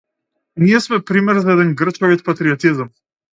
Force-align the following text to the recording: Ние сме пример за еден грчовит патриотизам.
Ние 0.61 0.79
сме 0.85 0.97
пример 1.09 1.37
за 1.43 1.51
еден 1.57 1.75
грчовит 1.83 2.23
патриотизам. 2.31 2.89